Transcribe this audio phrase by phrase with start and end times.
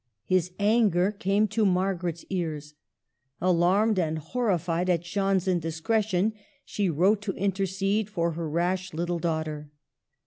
[0.25, 2.73] His anger came to Margaret's ears.
[3.39, 6.33] Alarmed and horrified at Jeanne's indiscretion,
[6.65, 9.69] she wrote to intercede for her rash little daughter.